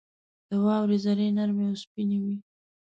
•د 0.49 0.51
واورې 0.63 0.97
ذرې 1.03 1.27
نرمې 1.37 1.65
او 1.69 1.75
سپینې 1.83 2.17
وي. 2.23 2.35